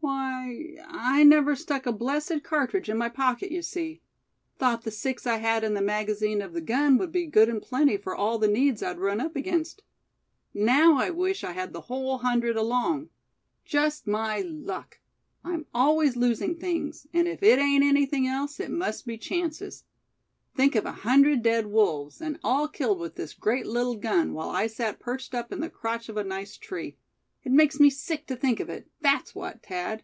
[0.00, 4.00] "Why, I never stuck a blessed cartridge in my pocket, you see.
[4.58, 7.60] Thought the six I had in the magazine of the gun would be good and
[7.60, 9.82] plenty for all the needs I'd run up against.
[10.54, 13.10] Now I wish I had the whole hundred along.
[13.66, 15.00] Just my luck.
[15.44, 19.84] I'm always losing things, and if it ain't anything else, it must be chances.
[20.56, 24.48] Think of a hundred dead wolves, and all killed with this great little gun while
[24.50, 26.96] I sat perched up in the crotch of a nice tree!
[27.44, 30.02] It makes me sick to think of it, that's what, Thad."